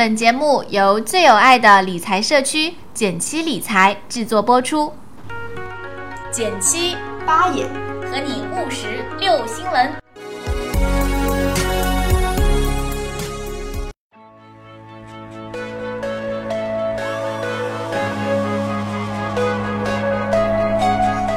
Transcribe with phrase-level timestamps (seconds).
[0.00, 4.90] 本节目由最有爱的理财社区简七理财制作播出。
[6.32, 7.66] 减七八爷
[8.10, 9.92] 和你务实六新闻。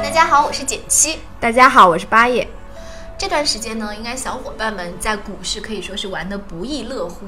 [0.02, 1.18] 大家好，我是减七。
[1.38, 2.48] 大家好，我是八爷。
[3.18, 7.26] 这段时间呢，应该小伙伴们在股市可以说是玩的不亦乐乎。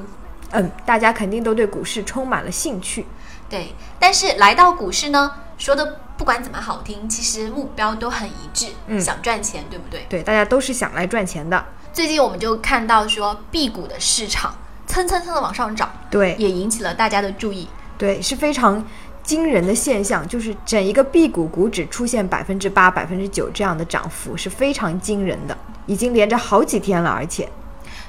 [0.53, 3.07] 嗯，大家肯定都对股市充满了兴趣。
[3.49, 10.05] 对，但是来到股市呢，说的不管怎么好听，其实目标都很一致，嗯想赚钱，对不对？
[10.09, 11.65] 对，大家都是想来赚钱的。
[11.93, 14.55] 最近我们就看到说，B 股的市场
[14.87, 17.69] 蹭蹭蹭的往上涨，对也引起了大家的注意。
[17.97, 18.85] 对，是非常
[19.23, 25.57] 惊人的现象，就是整一个 B 股股指出现百分之八、百分之九这样的涨幅，是非常惊人的，
[25.87, 27.49] 已经连着好几天了，而且，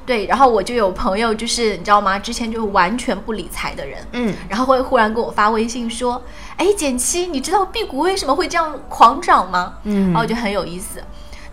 [0.07, 2.17] 对，然后我就有朋友，就是你知道吗？
[2.17, 6.23] 之前就是完全不理财的人，嗯，然后会忽然给我发微信说
[6.55, 11.03] ：“哎，简七，你知道 B 股为什么会这样狂涨吗？”嗯然后我就很有意思。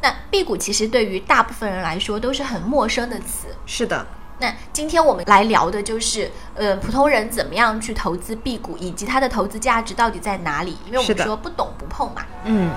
[0.00, 3.48] 那 B 股其实对于大部分人来说都是很陌生的词。
[3.66, 4.06] 是的，
[4.38, 10.78] 那今天我们来聊的就是，呃，普通人怎么样去投资 B 股，以及它的投资价值到底在哪里？
[10.86, 12.22] 因为我们说不懂不碰嘛。
[12.44, 12.70] 嗯，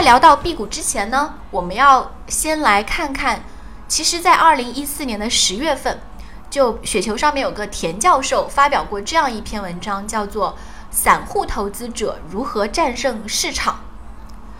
[0.00, 3.42] 在聊到辟谷之前呢，我们要先来看看，
[3.86, 6.00] 其实，在二零一四年的十月份，
[6.48, 10.52] 就雪球上面有个田教授发表过这样一篇文章，叫做
[10.90, 13.74] 《散户投资者如何战胜市场》。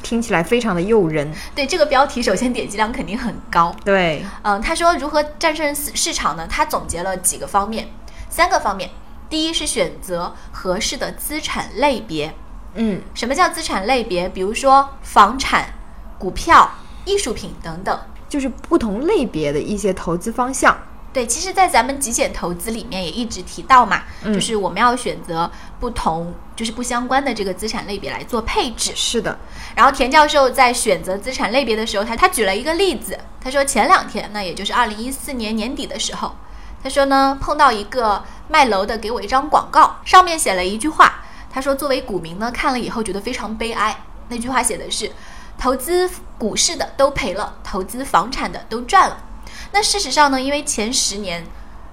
[0.04, 1.32] 听起来非常的诱人。
[1.54, 3.74] 对这个标题，首先点击量肯定很高。
[3.82, 6.46] 对，嗯，他说如何战胜市市场呢？
[6.46, 7.88] 他总结了几个方面，
[8.28, 8.90] 三个方面。
[9.30, 12.34] 第一是选择合适的资产类别。
[12.74, 14.28] 嗯，什么叫资产类别？
[14.28, 15.74] 比如说房产、
[16.18, 16.70] 股票、
[17.04, 17.98] 艺术品等等。
[18.28, 20.78] 就是不同类别的一些投资方向。
[21.12, 28.92] 对，其实，在咱们极简投资里面也一直提到嘛，嗯就是我们要选择不同，就是不相关的这个资产类别来做配置。
[28.94, 29.36] 是的，
[29.74, 36.36] 然后田教授在选择资产类别的时候，他他举了一个例子，他说前两天，那也就是二零一四年年底的时候，
[36.80, 45.10] 他说呢碰到一个卖楼的给我一张广告，上面写了一句话，他说作为股民呢看了以后觉得非常悲哀，那句话写的是，
[45.58, 49.24] 投资股市的都赔了，投资房产的都赚了。
[49.72, 51.44] 那事实上呢，因为前十年。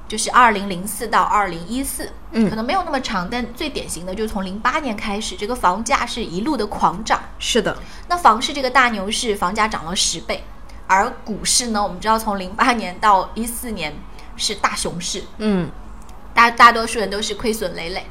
[0.07, 2.49] 就是二零零四到二零一四，嗯。
[2.49, 10.45] 可能没有那么长，但最典型的就是从零八年开始，这个房价是一路的狂涨，是的，那房市这个大牛市，房价涨了十倍，
[10.87, 13.93] 而股市呢，我们知道从零八年到一四年
[14.37, 15.69] 是大熊市，嗯，
[16.33, 18.07] 大大多数人都是亏损累累，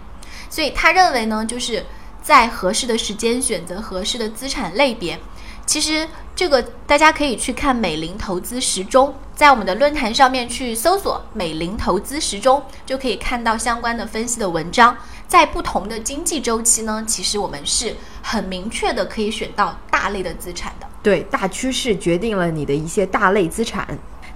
[0.56, 1.84] 所以他认为呢，就是
[2.22, 5.18] 在合适的时间选择合适的资产类别。
[5.66, 14.96] 其实这个大家可以去看美林投资时钟，在我们的论坛上面去搜索“美林投资时钟”，就可以看到相关的分析的文章。
[15.28, 20.86] 在不同的经济周期呢，其实我们是很明确的可以选到大类的资产的。
[21.02, 23.86] 对，大趋势决定了你的一些大类资产。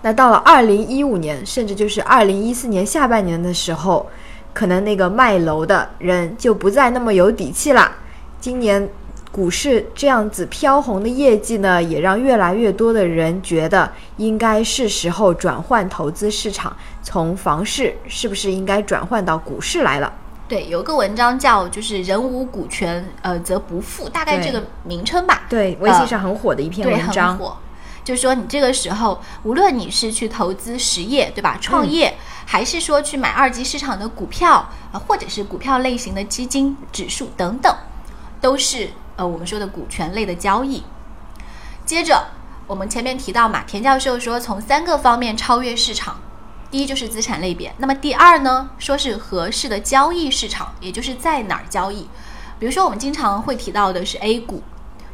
[0.03, 4.06] 那到了二零一五年，甚至就是二零一四年下半年的时候，
[4.52, 7.92] 可能那个卖楼的人就不再那么有底气啦。
[8.40, 8.88] 今年
[9.30, 20.12] 股市这样子飘红的业绩呢，也让越来越多的人觉得应该是时候转换投资市场，从房市是不是应该转换到股市来了？
[20.48, 25.42] 对，有个文章叫就是“人无股权，呃，则不富”，大概这个名称吧。
[25.48, 27.38] 对，微信上很火的一篇，文章很。
[27.38, 27.56] 火。
[28.10, 31.56] 就是说，你这个时候，无论你是去投资实业，对吧？
[31.60, 37.72] 创业，还是说去买二级市场的股票啊、呃或者是股票类型的基金、指数等等，
[38.41, 40.82] 都是呃我们说的股权类的交易。
[41.87, 42.26] 接着，
[42.66, 46.19] 我们前面提到嘛，田教授说从三个方面超越市场。
[46.69, 52.09] 第一就是资产类别，那么第二呢，说是合适的交易市场，也就是在哪儿交易。
[52.59, 54.60] 比如说，我们经常会提到的是 A 股、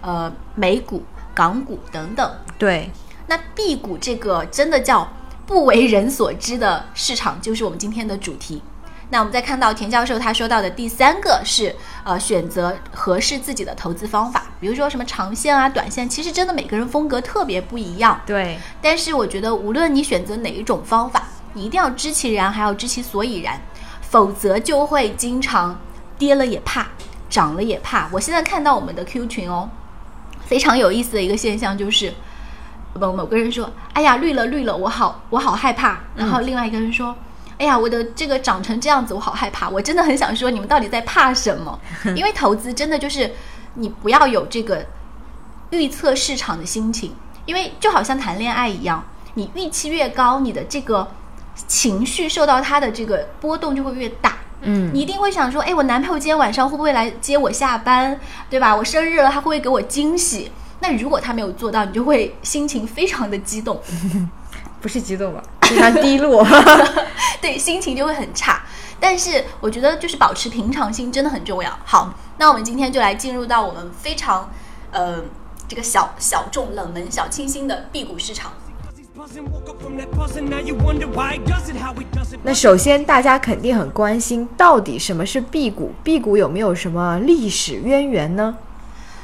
[0.00, 1.04] 呃美股、
[1.36, 2.28] 港股等等。
[2.58, 2.90] 对，
[3.28, 5.06] 那 B 股这个真的叫
[5.46, 8.62] 不为人所知的市场，就是我们今天的主题。
[9.10, 11.72] 那我们再看到田教授他说到的第三个是
[12.02, 18.20] 呃选择合适自己的投资方法，比如说什么长线啊、短线，其实真的每个人风格特别不一样。
[18.26, 21.22] 对，但是我觉得无论你选择哪一种方法，
[21.52, 23.60] 你一定要知其然，还要知其所以然，
[24.00, 25.78] 否则就会经常
[26.18, 26.88] 跌了也怕，
[27.30, 28.08] 涨了也怕。
[28.10, 29.70] 我现在看到我们的 Q 群哦，
[30.46, 32.12] 非常有意思的一个现象就是，
[32.94, 37.14] 某某个人说：“哎呀，绿了绿了，我好我好害怕。”然后另外一个人说
[37.58, 41.78] ：“哎呀，我的这个长成这样子，我好害怕。”我真的很想说，你们到底在怕什么？
[42.16, 43.32] 因为投资真的就是
[43.74, 44.86] 你不要有这个
[45.70, 47.12] 预测市场的心情，
[47.44, 49.04] 因为就好像谈恋爱一样，
[49.34, 51.08] 你预期越高，你的这个
[51.66, 54.38] 情绪受到它的这个波动就会越大。
[54.66, 58.18] 嗯你一定会想说，哎，我男朋友今天晚上会不会来接我下班，
[58.50, 58.74] 对吧？
[58.74, 60.50] 我生日了，他会不会给我惊喜？
[60.80, 63.80] 那如果他没有做到，你就会心情非常的激动，
[64.82, 66.46] 不是激动吧，非常低落。
[67.40, 68.60] 对，心情就会很差。
[68.98, 71.78] 但是我觉得就是保持平常心真的很重要。
[71.84, 74.50] 好，那我们今天就来进入到我们非常
[74.90, 75.22] 呃
[75.68, 78.52] 这个小小众、冷门、小清新的辟谷市场。
[82.42, 88.56] 那首先，大家肯定很关心，到底什么是 B 股？B 股有没有什么历史渊源呢？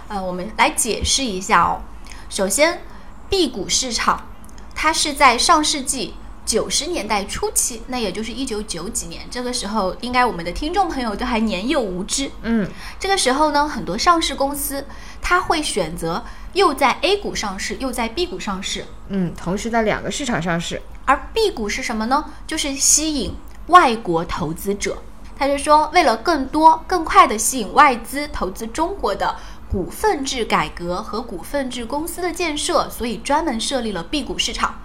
[0.09, 1.81] 呃，我们来解释一下哦。
[2.29, 2.81] 首先
[3.29, 4.27] ，B 股市场
[4.75, 6.15] 它是在上世纪
[6.53, 12.31] 九十年代初期，那也就是一九九几年，这个时候应该我们的听众朋友都还年幼无知。
[12.43, 12.69] 嗯，
[13.01, 14.85] 这个时候呢，很多上市公司
[15.23, 16.23] 它会选择
[16.53, 18.85] 又在 A 股上市，又在 B 股上市。
[19.09, 20.83] 嗯，同时在两个市场上市。
[21.07, 22.23] 而 B 股是什么呢？
[22.47, 23.35] 就是吸引
[23.69, 24.99] 外国投资者。
[25.39, 29.35] 他就说，为了更多、更快的吸引外资投资中国的
[29.71, 34.82] 股份制改革和股份制公司的建设，所以专门设立了 B 股市场。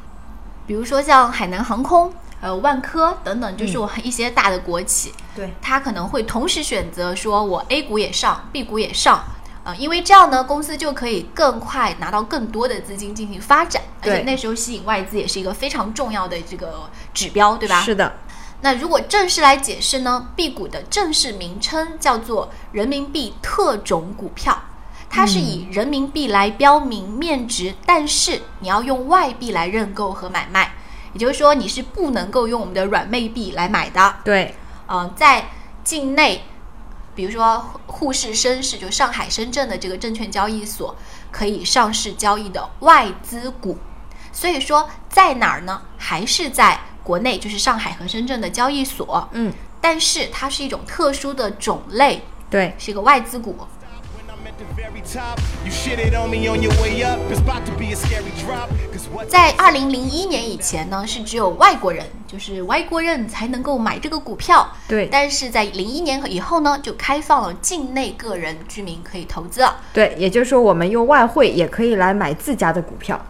[0.68, 9.24] 比如说像海南航空、呃万科等等，就是我一些大的国企，对，它可能会同时选择说我 A 股也上，B 股也上。
[9.64, 17.81] 呃，因为这样呢，公司就可以更快拿到更多的资金进行发展，而且对那时候吸引外资也是一个非常重要的这个指标，对吧？
[17.81, 18.14] 是的。
[18.62, 24.58] 那如果正式来解释呢，B 股的正式名称叫做人民币特种股票，
[25.09, 30.74] 它是以人民币来标明面值，但是你要用外币来认购和买卖，
[31.13, 34.15] 也就是说你是不能够用我们的软妹币来买的。
[34.24, 34.54] 对，
[34.86, 35.50] 呃，在
[35.83, 36.44] 境内，
[37.15, 40.95] 比如说沪市、深市，就上海、深圳的这个证券交易所
[41.31, 43.77] 可以上市交易的外资股。
[44.31, 45.81] 所以说，在哪儿呢？
[45.98, 49.27] 还是在国内，就是上海和深圳的交易所。
[49.31, 49.51] 嗯，
[49.81, 53.57] 但是它是一种特殊的种类，对，是一个外资股。
[59.30, 64.69] 在二零零一年以前呢，是只有外国人，就是外国人才能够买这个股票。
[64.86, 69.77] 对但是在零一年以后呢，就开放了境内个人居民可以投资了。
[69.94, 73.25] 对，也就是说，我们用外汇也可以来买自家的股票，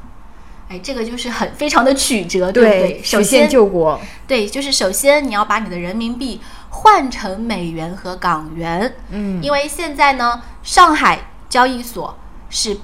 [0.69, 3.03] 哎，这个就是很非常的曲折，对不对？
[3.03, 4.01] 首先，救国。
[4.25, 12.17] 对，就是首先你要把你的人民币换成美元和港元，嗯，因为现在呢，上海交易所
[12.49, 12.77] 是，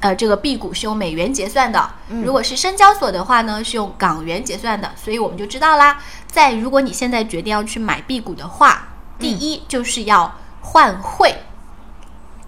[0.00, 8.88] 呃，这个 B 股是用美元结算的，如果是深交所的话呢，是用港元结算的，所以我们就知道啦，在如果你现在决定要去买 B 股的话，
[9.18, 11.34] 第一就是要换汇，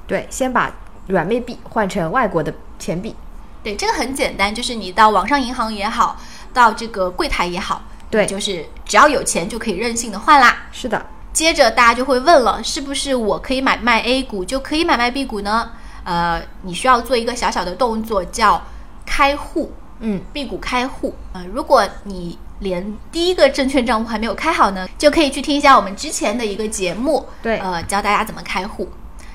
[0.07, 0.71] 对，先把
[1.09, 3.15] 软妹币换成外国的钱币。
[3.63, 6.19] 对，这个很简单，就是你到网上银行也好，
[6.53, 8.27] 到这个柜台也好，对。
[8.27, 10.65] 就是只要有钱就可以任性的换啦。
[10.73, 15.71] 是的，接着大家就会问了，是不是我可以买卖 A 股就可以买卖 B 股呢？
[16.05, 18.63] 呃，你需要做一个小小的动作，叫
[19.07, 21.15] 开户嗯，，B 股开户。
[21.33, 28.89] 呃，如果你连第一个证券账户还没有开好呢，就可以去听一下我们之前的一个节目，对呃，教大家怎么开户。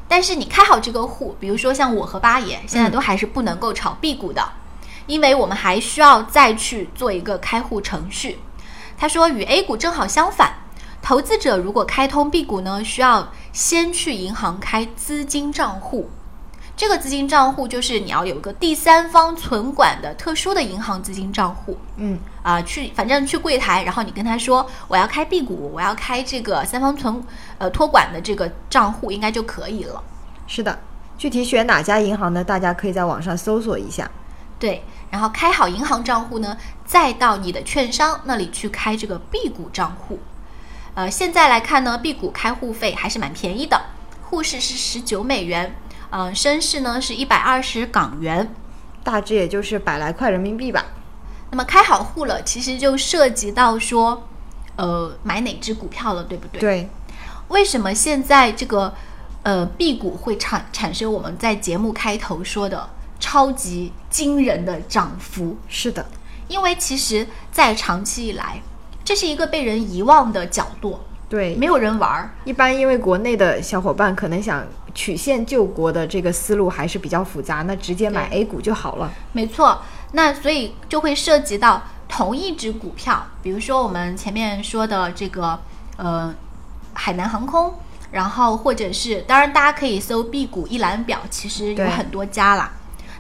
[0.08, 4.42] 但是你开好这个户，比如说像我和八爷，现在都还是不能够炒 B 股的，
[5.06, 8.40] 因为我们还需要再去做一个开户程序。
[8.98, 10.54] 他说与 A 股正好相反，
[11.07, 16.09] 投资者如果开通 B 股呢，需要先去银行开资金账户。
[16.76, 21.78] 这个资金账户就是你要有个第三方存管的特殊的银行资金账户。
[21.95, 27.23] 嗯，啊、去反正去柜台，然后你跟他说我要开 B 股，我要开这个三方存
[27.57, 30.04] 呃托管的这个账户，应该就可以了。
[30.45, 30.78] 是的。
[31.18, 32.44] 具体选哪家银行呢？
[32.44, 34.11] 大家可以在网上搜索一下。
[34.59, 40.19] 对，然后开好银行账户呢，再到你的券商那里去开这个 B 股账户。
[40.97, 43.80] 呃，现在来看呢，B 股开户费还是蛮便宜的，
[44.23, 45.75] 沪市是十九美元，
[46.09, 48.51] 嗯、深市呢是一百二十港元。
[49.04, 50.83] 大致也就是百来块人民币吧。
[51.51, 54.27] 那么开好户了，其实就涉及到说，
[54.75, 56.59] 呃，买哪只股票了，对不对？
[56.59, 56.89] 对，
[57.49, 58.92] 为什么现在这个
[59.44, 62.89] 呃 B 股会产产生我们在节目开头说的
[63.19, 65.57] 超级惊人的涨幅？
[65.68, 66.07] 是的，
[66.47, 68.63] 因为其实，在长期以来，
[69.07, 70.99] 这是一个被人遗忘的角落，
[71.30, 72.30] 对，没有人玩儿。
[72.44, 74.61] 一般因为国内的小伙伴可能想
[74.94, 79.09] 曲线救国的这个思路还是比较复杂，那直接买 A 股就好了。
[79.31, 85.57] 没错，那所以就会涉及到同一只股票，比如说我们前面说的这个
[85.95, 86.35] 呃
[86.92, 87.76] 海南航空，
[88.11, 92.73] 然后或者是当然大家可以搜 B 股一览表，其实有很多家啦。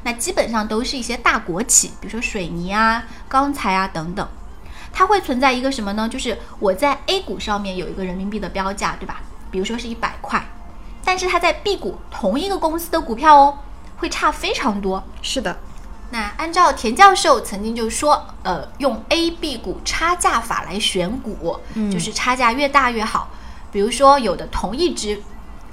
[0.03, 4.27] 那基本上都是一些大国企，比如说水泥啊、钢材啊等等。
[4.97, 6.09] 它会存在一个什么呢？
[6.09, 9.21] 就是我在 A 股上面有一个人民币的标价，对吧？
[9.51, 10.43] 比如说是一百块，
[11.05, 13.59] 但是它在 B 股同一个公司的股票哦，
[13.97, 15.03] 会差非常多。
[15.21, 15.59] 是的，
[16.09, 21.59] 那按照田教授曾经就说，呃，用 A、B 股差价法来选股，
[21.91, 23.29] 就是差价越大越好。
[23.71, 25.21] 比如说，有的同一只，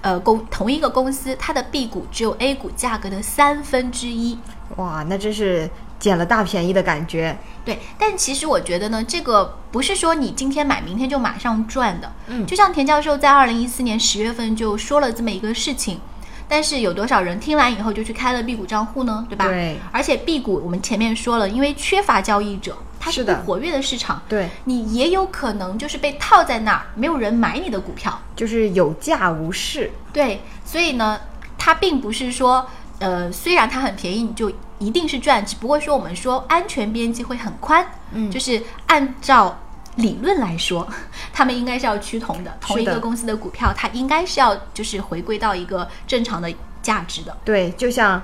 [0.03, 4.39] 呃，公同一个公司，它的 B 股只有 A 股价格的三分之一。
[4.77, 7.37] 哇，那真是捡了大便宜的感觉。
[7.65, 12.13] 对，但其实我觉得呢，这个不是说你今天买，明天就马上赚的。
[12.27, 15.99] 嗯就像田教授在二零一四年十月份就说了这么一个事情，
[16.47, 19.27] 但是有多少人听完以后就去开了 B 股账户呢？
[19.31, 19.47] 对吧？
[19.49, 28.21] 对而且 B 股我们前面说了，因为缺乏交易者，它是不活跃的市场，对，你也有可能就是被套在那儿，没有人买你的股票。
[28.37, 29.91] 就是有价无市。
[30.13, 31.19] 对，所以呢，
[31.57, 32.67] 它并不是说，
[32.99, 39.59] 呃，虽然它很便宜，你就一定是赚，只不过说我们说安全边际会很宽，嗯就是按照
[39.97, 40.87] 理论来说，
[41.33, 46.53] 他们应该是要趋同的，同一个公司的股票，它应该是要就是回归到一个正常的
[46.83, 47.37] 价值的。
[47.45, 48.21] 对，就像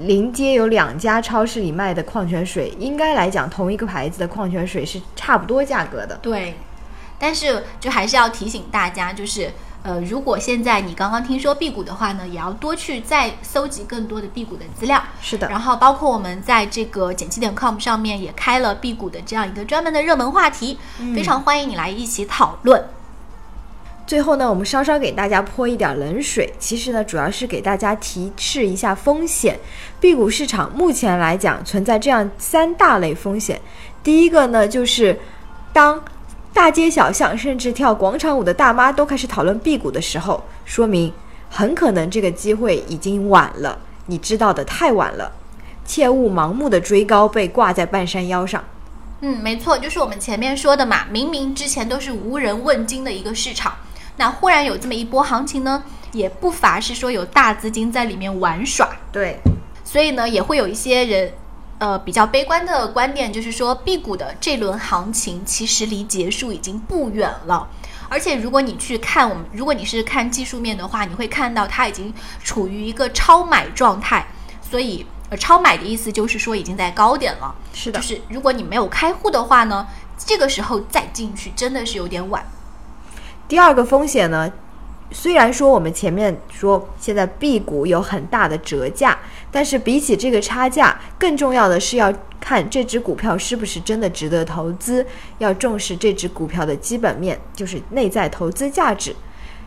[0.00, 6.16] 临街有两家超市里卖的矿泉水，应该来讲，同一个牌子的矿泉水是差不多价格的。
[6.22, 6.54] 对，
[7.18, 9.50] 但是就还是要提醒大家，就是
[9.84, 15.02] 呃，如果现在你刚刚听说 B 股的话呢，也要多去再搜集更多的 B 股的资料。
[15.20, 20.78] 是的，然后包括我们在这个简七点 com 上面也开了 B 股的这样一个专门的热门话题，
[21.14, 22.84] 非常欢迎你来一起讨论。
[24.06, 26.52] 最后呢，我们稍稍给大家泼一点冷水。
[26.58, 29.58] 其实呢，主要是给大家提示一下风险。
[30.00, 33.60] B 股市场目前来讲存在这样三大类风险。
[34.02, 35.18] 第一个呢，就是
[35.72, 36.02] 当
[36.52, 41.12] 大街小巷甚至跳广场舞的大妈都开始讨论辟谷的时候，说明
[41.48, 45.32] 很可能这个机会已经晚了，你知道的太晚了。
[45.84, 48.62] 切勿盲目的追高，被挂在半山腰上。
[49.20, 53.72] 嗯，没错，就是我们前面说的嘛，明明之前都是无人问津的一个市场，
[54.16, 55.82] 那忽然有这么一波行情呢，
[56.12, 59.38] 也不乏是说有大资金在里面玩耍，对，
[59.84, 61.32] 所以呢，也会有一些人，
[61.82, 67.66] 呃，比较悲观的观点，就是说 B 股的这轮行情其实离结束已经不远了。
[68.08, 74.24] 而且，如果你去看我们，如果你是看技术面的话，你会看到它已经处于一个超买状态。
[74.60, 77.52] 所以，呃，超买的意思就是说已经在高点了。
[77.74, 82.46] 是的就，是如果你没有开户的话呢，这个时候再进去真的是有点晚。
[83.48, 84.52] 第二个风险呢，
[85.12, 89.18] 虽然说我们前面说现在 B 股有很大的折价，
[89.50, 95.06] 但是比起这个差价，更重要的是要看这只股票是不是真的值得投资，
[95.38, 99.14] 要重视这只股票的基本面，就是内在投资价值。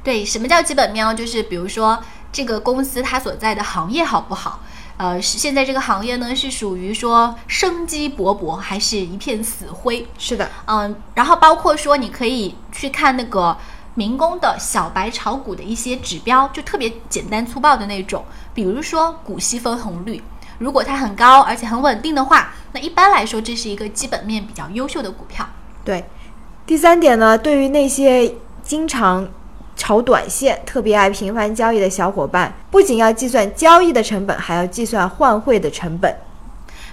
[0.04, 1.14] 对，什么叫基本面哦？
[1.14, 2.00] 就是比如说
[2.32, 4.62] 这个公司它所在的行业好不好？
[4.98, 10.08] 呃，是现在这个行业呢是属于说生机勃勃，还是一片死灰？
[10.18, 13.58] 是的，嗯，然后包括说你可以去看那个
[13.96, 18.24] 民工的小白炒股的一些指标，就特别简单粗暴的那种，
[18.54, 20.22] 比如说股息分红率，
[20.60, 25.48] 如果它很高而且很稳定的话，那一般来说这是一个基本面比较优秀的股票。
[25.84, 26.06] 对。
[26.68, 28.34] 第三点呢，对于那些
[28.64, 29.30] 经常
[29.76, 36.18] 炒短线、特别爱频繁交易的小伙伴，不仅要计算交易的成本，还要计算换汇的成本。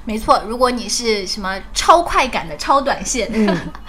[0.04, 3.56] 没错，如果你是什么超快感的超短线，嗯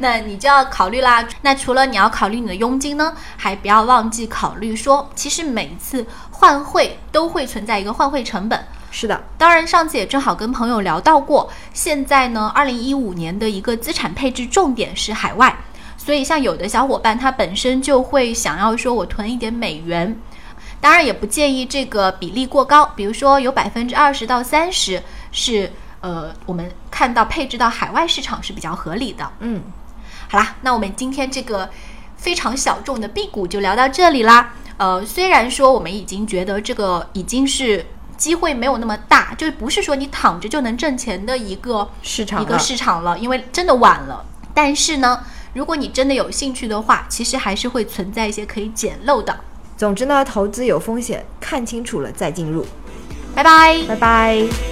[0.00, 1.24] 那你就要考虑啦。
[1.42, 8.62] 那除了你要考虑你的佣金呢，还不要忘记考虑说，其实每一次换汇都会存在一个换汇成本。
[8.90, 15.56] 是的，当然，上次也正好跟朋友聊到过，现在呢，二零一五年的一个资产配置重点是海外，
[15.96, 20.18] 所以像有的小伙伴他本身就会想要说，我囤一点美元。
[20.80, 29.30] 当然也不建议这个比例过高，比如说有百分之二十到三十是呃我们看到配置到海外市场是比较合理的。
[29.38, 29.62] 嗯，
[30.30, 31.68] 好啦，那我们今天这个
[32.16, 34.54] 非常小众的辟谷就聊到这里啦。
[34.76, 37.84] 呃，虽然说我们已经觉得这个已经是
[38.16, 44.24] 机会没有那么大，就是不是说你躺着就能挣钱的一个市场一个市场了，因为真的晚了。
[44.54, 45.20] 但是呢，
[45.52, 49.40] 如果你真的有兴趣的话，其实还是会存在一些可以捡漏的。
[49.76, 52.64] 总之呢，投资有风险，看清楚了再进入。
[53.34, 53.82] 拜拜。
[53.88, 54.69] 拜拜。